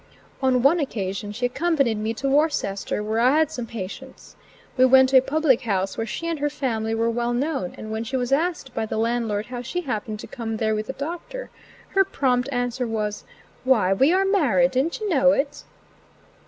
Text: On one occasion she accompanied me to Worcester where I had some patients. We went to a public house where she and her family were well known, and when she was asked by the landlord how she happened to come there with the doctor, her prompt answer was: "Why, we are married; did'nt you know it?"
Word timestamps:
On 0.41 0.63
one 0.63 0.79
occasion 0.79 1.31
she 1.31 1.45
accompanied 1.45 1.99
me 1.99 2.11
to 2.15 2.27
Worcester 2.27 3.03
where 3.03 3.19
I 3.19 3.37
had 3.37 3.51
some 3.51 3.67
patients. 3.67 4.35
We 4.75 4.83
went 4.85 5.09
to 5.09 5.17
a 5.19 5.21
public 5.21 5.61
house 5.61 5.95
where 5.95 6.07
she 6.07 6.25
and 6.27 6.39
her 6.39 6.49
family 6.49 6.95
were 6.95 7.11
well 7.11 7.33
known, 7.33 7.75
and 7.77 7.91
when 7.91 8.03
she 8.03 8.17
was 8.17 8.31
asked 8.31 8.73
by 8.73 8.87
the 8.87 8.97
landlord 8.97 9.45
how 9.45 9.61
she 9.61 9.81
happened 9.81 10.19
to 10.21 10.25
come 10.25 10.57
there 10.57 10.73
with 10.73 10.87
the 10.87 10.93
doctor, 10.93 11.51
her 11.89 12.03
prompt 12.03 12.49
answer 12.51 12.87
was: 12.87 13.25
"Why, 13.63 13.93
we 13.93 14.11
are 14.11 14.25
married; 14.25 14.71
did'nt 14.71 14.99
you 15.01 15.07
know 15.07 15.33
it?" 15.33 15.65